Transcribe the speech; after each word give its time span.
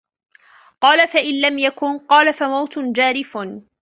قَالَ 0.81 1.07
فَإِنْ 1.07 1.41
لَمْ 1.41 1.59
يَكُنْ؟ 1.59 1.97
قَالَ 2.07 2.33
فَمَوْتٌ 2.33 2.79
جَارِفٌ 2.79 3.37